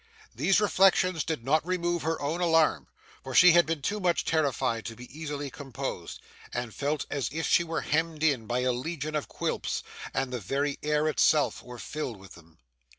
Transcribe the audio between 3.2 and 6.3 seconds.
for she had been too much terrified to be easily composed,